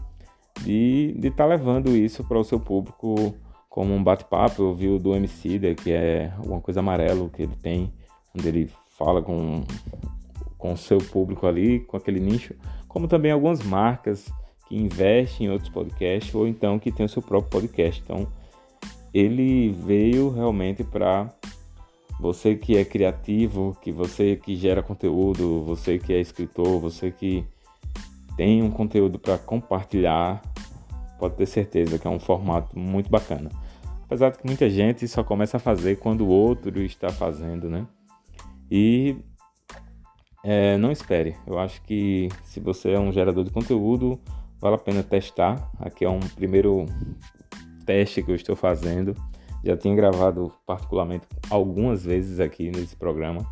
de 0.64 1.14
estar 1.18 1.44
tá 1.44 1.47
levando 1.47 1.97
isso 1.97 2.25
para 2.25 2.38
o 2.38 2.44
seu 2.44 2.58
público 2.58 3.35
como 3.68 3.94
um 3.94 4.02
bate-papo. 4.02 4.62
Eu 4.62 4.75
vi 4.75 4.88
o 4.88 4.99
do 4.99 5.14
MC, 5.14 5.58
que 5.76 5.92
é 5.92 6.32
alguma 6.37 6.61
coisa 6.61 6.80
amarelo 6.80 7.30
que 7.30 7.42
ele 7.42 7.56
tem, 7.56 7.92
onde 8.37 8.49
ele 8.49 8.70
fala 8.88 9.23
com, 9.23 9.62
com 10.56 10.73
o 10.73 10.76
seu 10.76 10.99
público 10.99 11.47
ali, 11.47 11.80
com 11.80 11.97
aquele 11.97 12.20
nicho, 12.20 12.54
como 12.88 13.06
também 13.06 13.30
algumas 13.30 13.62
marcas 13.62 14.30
que 14.68 14.76
investem 14.76 15.47
em 15.47 15.50
outros 15.50 15.70
podcasts 15.70 16.35
ou 16.35 16.47
então 16.47 16.78
que 16.78 16.92
tem 16.92 17.06
o 17.06 17.08
seu 17.08 17.23
próprio 17.23 17.50
podcast. 17.50 18.02
Então, 18.04 18.26
ele 19.18 19.70
veio 19.70 20.30
realmente 20.30 20.84
para 20.84 21.28
você 22.20 22.54
que 22.54 22.76
é 22.76 22.84
criativo, 22.84 23.76
que 23.80 23.90
você 23.90 24.37
que 24.37 24.54
gera 24.56 24.82
conteúdo, 24.82 25.62
você 25.64 25.98
que 25.98 26.12
é 26.12 26.20
escritor, 26.20 26.78
você 26.80 27.10
que 27.10 27.44
tem 28.37 28.62
um 28.62 28.70
conteúdo 28.70 29.18
para 29.18 29.37
compartilhar, 29.37 30.40
pode 31.18 31.34
ter 31.34 31.46
certeza 31.46 31.98
que 31.98 32.06
é 32.06 32.10
um 32.10 32.20
formato 32.20 32.78
muito 32.78 33.10
bacana. 33.10 33.50
Apesar 34.04 34.30
de 34.30 34.38
que 34.38 34.46
muita 34.46 34.70
gente 34.70 35.06
só 35.08 35.25
começa 35.25 35.56
a 35.56 35.60
fazer 35.60 35.96
quando 35.98 36.22
o 36.22 36.28
outro 36.28 36.80
está 36.82 37.10
fazendo, 37.10 37.68
né? 37.68 37.87
E 38.70 39.16
é, 40.44 40.78
não 40.78 40.92
espere. 40.92 41.37
Eu 41.46 41.58
acho 41.58 41.82
que 41.82 42.28
se 42.44 42.60
você 42.60 42.92
é 42.92 42.98
um 43.00 43.12
gerador 43.12 43.44
de 43.44 43.50
conteúdo, 43.50 44.18
vale 44.60 44.76
a 44.76 44.78
pena 44.78 45.02
testar. 45.02 45.70
Aqui 45.78 46.04
é 46.04 46.08
um 46.08 46.20
primeiro 46.20 46.87
teste 47.88 48.23
que 48.23 48.30
eu 48.30 48.35
estou 48.35 48.54
fazendo 48.54 49.14
já 49.64 49.75
tinha 49.75 49.95
gravado 49.95 50.52
particularmente 50.66 51.26
algumas 51.49 52.04
vezes 52.04 52.38
aqui 52.38 52.71
nesse 52.71 52.95
programa 52.95 53.47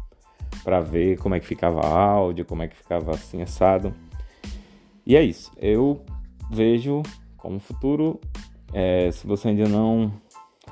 para 0.62 0.78
ver 0.78 1.18
como 1.18 1.34
é 1.34 1.40
que 1.40 1.46
ficava 1.46 1.80
áudio, 1.80 2.44
como 2.44 2.62
é 2.62 2.68
que 2.68 2.76
ficava 2.76 3.12
assim 3.12 3.40
assado. 3.40 3.94
E 5.06 5.16
é 5.16 5.22
isso. 5.22 5.50
Eu 5.56 6.04
vejo 6.50 7.02
como 7.38 7.58
futuro. 7.58 8.20
É, 8.74 9.10
se 9.10 9.26
você 9.26 9.48
ainda 9.48 9.68
não 9.68 10.12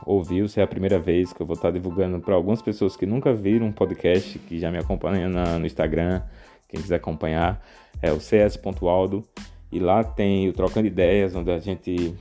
ouviu, 0.05 0.47
se 0.47 0.61
é 0.61 0.63
a 0.63 0.67
primeira 0.67 0.99
vez 0.99 1.33
que 1.33 1.41
eu 1.41 1.47
vou 1.47 1.55
estar 1.55 1.71
divulgando 1.71 2.21
para 2.21 2.35
algumas 2.35 2.61
pessoas 2.61 2.97
que 2.97 3.07
nunca 3.07 3.33
viram 3.33 3.67
um 3.67 3.73
podcast, 3.73 4.39
que 4.41 4.59
já 4.59 4.71
me 4.71 4.79
acompanham 4.79 5.31
na, 5.31 5.59
no 5.59 5.67
Instagram, 5.67 6.23
quem 6.69 6.81
quiser 6.81 6.97
acompanhar, 6.97 7.65
é 8.03 8.13
o 8.13 8.21
cs.aldo. 8.21 9.25
E 9.73 9.79
lá 9.79 10.05
tem 10.05 10.49
o 10.49 10.53
Trocando 10.53 10.87
Ideias, 10.87 11.35
onde 11.35 11.51
a 11.51 11.59
gente 11.59 12.15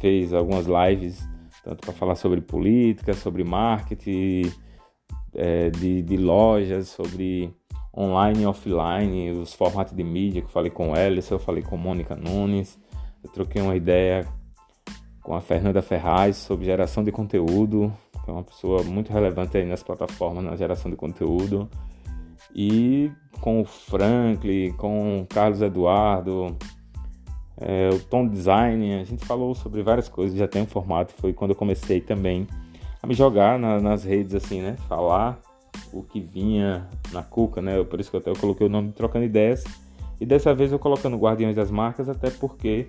fez 0.00 0.32
algumas 0.32 0.66
lives 0.66 1.26
tanto 1.62 1.80
para 1.82 1.92
falar 1.92 2.14
sobre 2.14 2.40
política, 2.40 3.12
sobre 3.12 3.44
marketing 3.44 4.50
é, 5.34 5.70
de, 5.70 6.02
de 6.02 6.16
lojas, 6.16 6.88
sobre 6.88 7.54
online 7.94 8.42
e 8.42 8.46
offline, 8.46 9.30
os 9.32 9.52
formatos 9.52 9.94
de 9.94 10.02
mídia 10.02 10.40
que 10.40 10.46
eu 10.46 10.52
falei 10.52 10.70
com 10.70 10.94
ela, 10.94 11.18
eu 11.30 11.38
falei 11.38 11.62
com 11.62 11.76
Mônica 11.76 12.16
Nunes, 12.16 12.78
eu 13.22 13.30
troquei 13.30 13.60
uma 13.60 13.76
ideia 13.76 14.26
com 15.22 15.34
a 15.34 15.40
Fernanda 15.40 15.82
Ferraz 15.82 16.36
sobre 16.36 16.64
geração 16.64 17.04
de 17.04 17.12
conteúdo, 17.12 17.92
que 18.24 18.30
é 18.30 18.32
uma 18.32 18.44
pessoa 18.44 18.82
muito 18.82 19.12
relevante 19.12 19.58
aí 19.58 19.66
nas 19.66 19.82
plataformas 19.82 20.44
na 20.44 20.56
geração 20.56 20.90
de 20.90 20.96
conteúdo, 20.96 21.68
e 22.54 23.10
com 23.40 23.60
o 23.60 23.64
Franklin, 23.64 24.72
com 24.72 25.20
o 25.20 25.26
Carlos 25.26 25.60
Eduardo, 25.60 26.56
é, 27.60 27.88
o 27.90 27.98
tom 27.98 28.26
design, 28.26 28.94
a 28.94 29.04
gente 29.04 29.24
falou 29.24 29.54
sobre 29.54 29.82
várias 29.82 30.08
coisas, 30.08 30.38
já 30.38 30.46
tem 30.46 30.62
um 30.62 30.66
formato, 30.66 31.12
foi 31.18 31.32
quando 31.32 31.50
eu 31.50 31.56
comecei 31.56 32.00
também 32.00 32.46
a 33.02 33.06
me 33.06 33.14
jogar 33.14 33.58
na, 33.58 33.80
nas 33.80 34.04
redes 34.04 34.34
assim, 34.34 34.60
né? 34.60 34.76
Falar 34.88 35.38
o 35.92 36.02
que 36.02 36.20
vinha 36.20 36.86
na 37.12 37.22
cuca, 37.22 37.60
né? 37.60 37.82
Por 37.82 38.00
isso 38.00 38.10
que 38.10 38.16
eu 38.16 38.20
até 38.20 38.32
coloquei 38.34 38.66
o 38.66 38.70
nome 38.70 38.92
Trocando 38.92 39.24
Ideias. 39.24 39.64
E 40.20 40.26
dessa 40.26 40.54
vez 40.54 40.72
eu 40.72 40.78
colocando 40.78 41.16
Guardiões 41.16 41.56
das 41.56 41.70
Marcas, 41.70 42.08
até 42.08 42.30
porque 42.30 42.88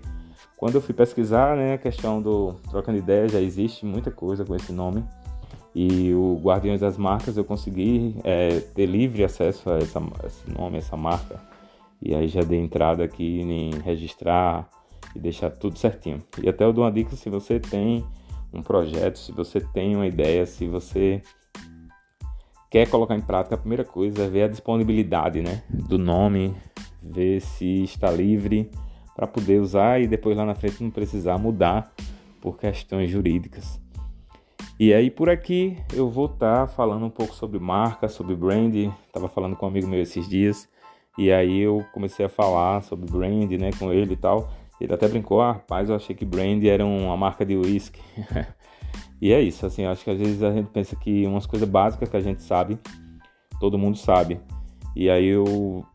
quando 0.58 0.76
eu 0.76 0.82
fui 0.82 0.94
pesquisar, 0.94 1.56
né, 1.56 1.74
a 1.74 1.78
questão 1.78 2.22
do 2.22 2.54
Trocando 2.70 2.98
Ideias, 2.98 3.32
já 3.32 3.40
existe 3.40 3.86
muita 3.86 4.12
coisa 4.12 4.44
com 4.44 4.56
esse 4.56 4.72
nome. 4.72 5.04
E 5.74 6.14
o 6.14 6.40
Guardiões 6.44 6.82
das 6.82 6.98
Marcas 6.98 7.38
eu 7.38 7.46
consegui 7.46 8.16
é, 8.24 8.60
ter 8.60 8.88
livre 8.88 9.24
acesso 9.24 9.70
a 9.70 9.78
essa, 9.78 10.02
esse 10.26 10.50
nome, 10.52 10.80
essa 10.80 10.98
marca 10.98 11.49
e 12.02 12.16
aí 12.16 12.28
já 12.28 12.42
dei 12.42 12.60
entrada 12.60 13.04
aqui 13.04 13.42
em 13.42 13.72
registrar 13.82 14.70
e 15.16 15.20
deixar 15.20 15.50
tudo 15.50 15.78
certinho. 15.78 16.20
E 16.42 16.48
até 16.48 16.64
eu 16.64 16.72
dou 16.72 16.84
uma 16.84 16.92
dica 16.92 17.16
se 17.16 17.30
você 17.30 17.60
tem 17.60 18.06
um 18.54 18.62
projeto, 18.62 19.20
se 19.20 19.32
você 19.32 19.60
tem 19.60 19.96
uma 19.96 20.08
ideia, 20.08 20.46
se 20.46 20.68
você 20.68 21.22
quer 22.70 22.90
colocar 22.90 23.16
em 23.16 23.22
prática, 23.22 23.56
a 23.56 23.58
primeira 23.58 23.84
coisa 23.84 24.24
é 24.24 24.30
ver 24.30 24.44
a 24.44 24.48
disponibilidade 24.48 25.42
né, 25.42 25.64
do 25.70 25.98
nome, 25.98 26.56
ver 27.02 27.42
se 27.42 27.84
está 27.84 28.12
livre 28.12 28.70
para 29.16 29.28
poder 29.28 29.60
usar 29.60 30.02
e 30.02 30.08
depois 30.08 30.38
lá 30.38 30.46
na 30.46 30.56
frente 30.56 30.82
não 30.82 30.92
precisar 30.92 31.38
mudar 31.38 31.94
por 32.40 32.58
questões 32.58 33.10
jurídicas. 33.10 33.80
E 34.80 34.94
aí 34.94 35.12
por 35.12 35.30
aqui 35.30 35.78
eu 35.94 36.10
vou 36.10 36.28
estar 36.28 36.62
tá 36.62 36.68
falando 36.68 37.06
um 37.06 37.10
pouco 37.10 37.36
sobre 37.36 37.60
marca, 37.60 38.08
sobre 38.08 38.34
brand. 38.34 38.74
Estava 39.06 39.28
falando 39.28 39.58
com 39.58 39.66
um 39.66 39.70
amigo 39.70 39.88
meu 39.88 40.02
esses 40.02 40.28
dias 40.30 40.70
e 41.20 41.34
aí 41.34 41.60
eu 41.60 41.86
comecei 41.92 42.26
a 42.26 42.30
falar 42.30 42.82
sobre 42.82 43.12
brand, 43.12 43.52
né, 43.52 43.72
com 43.78 43.92
ele 43.92 44.14
e 44.14 44.16
tal. 44.16 44.50
Ele 44.80 44.94
até 44.94 45.06
brincou, 45.06 45.42
ah, 45.42 45.52
rapaz, 45.52 45.90
eu 45.90 45.96
achei 45.98 46.16
que 46.16 46.24
Brand 46.24 46.64
era 46.64 46.86
uma 46.86 47.18
marca 47.18 47.46
de 47.46 47.58
uísque. 47.58 48.00
e 49.22 49.34
é 49.34 49.42
isso, 49.42 49.66
assim, 49.66 49.84
acho 49.84 50.02
que 50.06 50.12
às 50.12 50.18
vezes 50.18 50.42
a 50.42 50.54
gente 50.54 50.70
pensa 50.70 50.96
que 50.96 51.28
umas 51.28 51.46
coisas 51.46 51.68
básicas 51.68 52.08
que 52.08 52.16
a 52.16 52.22
gente 52.22 52.42
sabe, 52.42 52.80
todo 53.60 53.78
mundo 53.78 53.98
sabe. 53.98 54.40
E 54.96 55.10
aí 55.10 55.26
eu, 55.26 55.86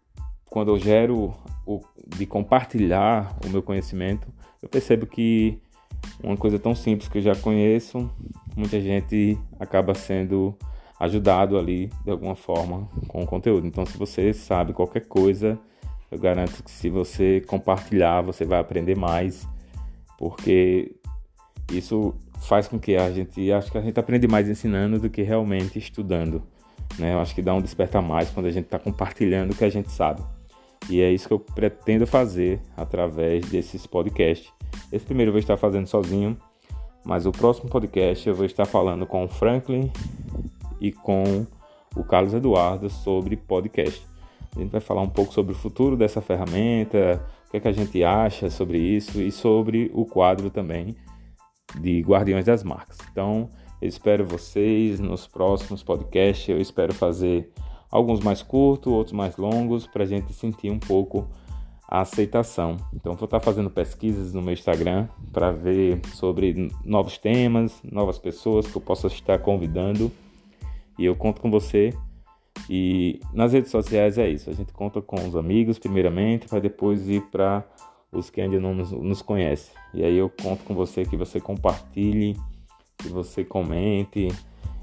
quando 0.50 0.68
eu 0.72 0.78
gero 0.78 1.32
o, 1.66 1.80
de 2.06 2.26
compartilhar 2.26 3.34
o 3.46 3.48
meu 3.48 3.62
conhecimento, 3.62 4.28
eu 4.62 4.68
percebo 4.68 5.06
que 5.06 5.58
uma 6.22 6.36
coisa 6.36 6.58
tão 6.58 6.74
simples 6.74 7.08
que 7.08 7.16
eu 7.16 7.22
já 7.22 7.34
conheço, 7.34 8.10
muita 8.54 8.78
gente 8.78 9.38
acaba 9.58 9.94
sendo 9.94 10.54
ajudado 10.98 11.58
ali 11.58 11.90
de 12.04 12.10
alguma 12.10 12.34
forma 12.34 12.88
com 13.08 13.22
o 13.22 13.26
conteúdo. 13.26 13.66
Então, 13.66 13.84
se 13.84 13.96
você 13.98 14.32
sabe 14.32 14.72
qualquer 14.72 15.06
coisa, 15.06 15.58
eu 16.10 16.18
garanto 16.18 16.62
que 16.62 16.70
se 16.70 16.88
você 16.88 17.42
compartilhar, 17.46 18.22
você 18.22 18.44
vai 18.44 18.60
aprender 18.60 18.96
mais, 18.96 19.46
porque 20.18 20.94
isso 21.72 22.14
faz 22.42 22.68
com 22.68 22.78
que 22.78 22.96
a 22.96 23.10
gente, 23.10 23.50
acho 23.50 23.72
que 23.72 23.78
a 23.78 23.80
gente 23.80 23.98
aprende 23.98 24.28
mais 24.28 24.48
ensinando 24.48 24.98
do 24.98 25.10
que 25.10 25.22
realmente 25.22 25.78
estudando. 25.78 26.42
Né? 26.98 27.14
Eu 27.14 27.20
acho 27.20 27.34
que 27.34 27.42
dá 27.42 27.54
um 27.54 27.60
despertar 27.60 28.02
mais 28.02 28.30
quando 28.30 28.46
a 28.46 28.50
gente 28.50 28.66
está 28.66 28.78
compartilhando 28.78 29.52
o 29.52 29.56
que 29.56 29.64
a 29.64 29.70
gente 29.70 29.90
sabe. 29.90 30.22
E 30.88 31.00
é 31.00 31.10
isso 31.10 31.26
que 31.26 31.34
eu 31.34 31.40
pretendo 31.40 32.06
fazer 32.06 32.60
através 32.76 33.46
desses 33.46 33.86
podcasts. 33.86 34.52
Esse 34.92 35.04
primeiro 35.04 35.30
eu 35.30 35.32
vou 35.32 35.40
estar 35.40 35.56
fazendo 35.56 35.86
sozinho, 35.86 36.36
mas 37.04 37.26
o 37.26 37.32
próximo 37.32 37.70
podcast 37.70 38.28
eu 38.28 38.34
vou 38.34 38.44
estar 38.44 38.66
falando 38.66 39.06
com 39.06 39.24
o 39.24 39.28
Franklin 39.28 39.90
e 40.84 40.92
com 40.92 41.46
o 41.96 42.04
Carlos 42.04 42.34
Eduardo 42.34 42.90
sobre 42.90 43.36
podcast. 43.36 44.06
A 44.54 44.60
gente 44.60 44.70
vai 44.70 44.80
falar 44.80 45.00
um 45.00 45.08
pouco 45.08 45.32
sobre 45.32 45.52
o 45.52 45.56
futuro 45.56 45.96
dessa 45.96 46.20
ferramenta, 46.20 47.24
o 47.48 47.50
que, 47.50 47.56
é 47.56 47.60
que 47.60 47.68
a 47.68 47.72
gente 47.72 48.04
acha 48.04 48.50
sobre 48.50 48.78
isso 48.78 49.20
e 49.20 49.32
sobre 49.32 49.90
o 49.94 50.04
quadro 50.04 50.50
também 50.50 50.94
de 51.80 52.00
Guardiões 52.02 52.44
das 52.44 52.62
Marcas. 52.62 52.98
Então, 53.10 53.48
eu 53.80 53.88
espero 53.88 54.24
vocês 54.24 55.00
nos 55.00 55.26
próximos 55.26 55.82
podcasts. 55.82 56.48
Eu 56.48 56.60
espero 56.60 56.92
fazer 56.92 57.50
alguns 57.90 58.20
mais 58.20 58.42
curtos, 58.42 58.92
outros 58.92 59.12
mais 59.12 59.36
longos, 59.36 59.86
para 59.86 60.04
a 60.04 60.06
gente 60.06 60.32
sentir 60.32 60.70
um 60.70 60.78
pouco 60.78 61.26
a 61.88 62.00
aceitação. 62.00 62.76
Então, 62.92 63.14
vou 63.14 63.24
estar 63.24 63.40
fazendo 63.40 63.70
pesquisas 63.70 64.34
no 64.34 64.42
meu 64.42 64.52
Instagram 64.52 65.08
para 65.32 65.50
ver 65.50 66.00
sobre 66.12 66.70
novos 66.84 67.18
temas, 67.18 67.80
novas 67.82 68.18
pessoas 68.18 68.66
que 68.66 68.76
eu 68.76 68.82
possa 68.82 69.06
estar 69.06 69.38
convidando. 69.38 70.12
E 70.98 71.04
eu 71.04 71.16
conto 71.16 71.40
com 71.40 71.50
você 71.50 71.92
e 72.68 73.20
nas 73.32 73.52
redes 73.52 73.70
sociais 73.70 74.16
é 74.16 74.28
isso, 74.28 74.48
a 74.48 74.52
gente 74.52 74.72
conta 74.72 75.02
com 75.02 75.16
os 75.26 75.36
amigos 75.36 75.78
primeiramente, 75.78 76.48
para 76.48 76.60
depois 76.60 77.08
ir 77.08 77.22
para 77.30 77.64
os 78.12 78.30
que 78.30 78.40
ainda 78.40 78.60
não 78.60 78.74
nos, 78.74 78.92
nos 78.92 79.22
conhecem. 79.22 79.74
E 79.92 80.04
aí 80.04 80.16
eu 80.16 80.30
conto 80.30 80.64
com 80.64 80.74
você 80.74 81.04
que 81.04 81.16
você 81.16 81.40
compartilhe, 81.40 82.36
que 82.98 83.08
você 83.08 83.44
comente, 83.44 84.28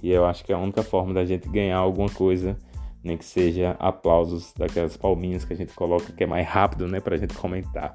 e 0.03 0.11
eu 0.11 0.25
acho 0.25 0.43
que 0.43 0.51
é 0.51 0.55
a 0.55 0.59
única 0.59 0.83
forma 0.83 1.13
da 1.13 1.23
gente 1.25 1.47
ganhar 1.47 1.77
alguma 1.77 2.09
coisa, 2.09 2.57
nem 3.03 3.17
que 3.17 3.25
seja 3.25 3.75
aplausos 3.79 4.53
daquelas 4.53 4.97
palminhas 4.97 5.45
que 5.45 5.53
a 5.53 5.55
gente 5.55 5.73
coloca, 5.73 6.11
que 6.11 6.23
é 6.23 6.27
mais 6.27 6.45
rápido, 6.47 6.87
né, 6.87 6.99
para 6.99 7.15
a 7.15 7.17
gente 7.17 7.33
comentar. 7.33 7.93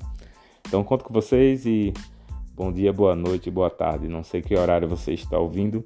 Então 0.66 0.82
conto 0.82 1.04
com 1.04 1.12
vocês 1.12 1.64
e 1.64 1.92
bom 2.54 2.73
dia, 2.73 2.92
boa 2.92 3.14
noite, 3.14 3.50
boa 3.50 3.70
tarde. 3.70 4.08
Não 4.08 4.25
sei 4.25 4.42
que 4.42 4.56
horário 4.56 4.88
você 4.88 5.12
está 5.12 5.38
ouvindo, 5.38 5.85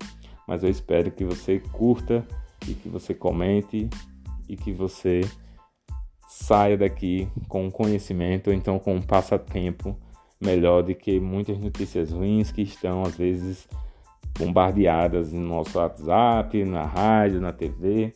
mas 0.51 0.65
eu 0.65 0.69
espero 0.69 1.13
que 1.13 1.25
você 1.25 1.61
curta 1.61 2.27
e 2.67 2.75
que 2.75 2.89
você 2.89 3.15
comente 3.15 3.89
e 4.49 4.57
que 4.57 4.73
você 4.73 5.21
saia 6.27 6.77
daqui 6.77 7.29
com 7.47 7.71
conhecimento 7.71 8.49
ou 8.49 8.53
então 8.53 8.77
com 8.77 8.97
um 8.97 9.01
passatempo 9.01 9.97
melhor 10.41 10.83
do 10.83 10.93
que 10.93 11.21
muitas 11.21 11.57
notícias 11.57 12.11
ruins 12.11 12.51
que 12.51 12.63
estão 12.63 13.05
às 13.05 13.17
vezes 13.17 13.69
bombardeadas 14.37 15.33
no 15.33 15.41
nosso 15.41 15.79
WhatsApp, 15.79 16.65
na 16.65 16.85
rádio, 16.85 17.41
na 17.41 17.53
TV, 17.53 18.13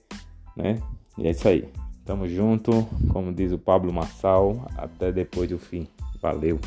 né? 0.57 0.83
E 1.16 1.29
é 1.29 1.31
isso 1.31 1.47
aí. 1.47 1.68
Tamo 2.05 2.29
junto, 2.29 2.85
como 3.12 3.33
diz 3.33 3.53
o 3.53 3.59
Pablo 3.59 3.92
Massal, 3.92 4.66
até 4.77 5.12
depois 5.12 5.49
do 5.49 5.59
fim. 5.59 5.87
Valeu. 6.20 6.59